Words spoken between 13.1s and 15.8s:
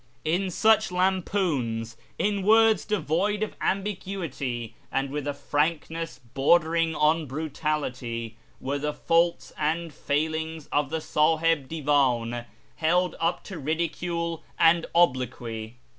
up to ridicule and obloquy.